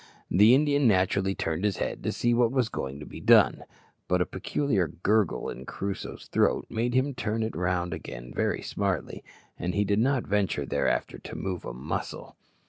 [0.31, 3.65] The Indian naturally turned his head to see what was going to be done,
[4.07, 9.23] but a peculiar gurgle in Crusoe's throat made him turn it round again very smartly,
[9.59, 12.35] and he did not venture thereafter to move a muscle.